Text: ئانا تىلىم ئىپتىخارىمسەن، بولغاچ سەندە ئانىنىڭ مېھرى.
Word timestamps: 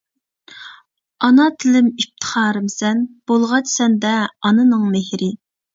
ئانا 1.27 1.45
تىلىم 1.65 1.91
ئىپتىخارىمسەن، 1.93 3.07
بولغاچ 3.33 3.73
سەندە 3.77 4.19
ئانىنىڭ 4.29 4.93
مېھرى. 4.99 5.35